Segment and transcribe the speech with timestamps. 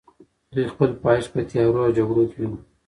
[0.53, 2.59] دوی خپل پایښت په تیارو او جګړو کې ویني.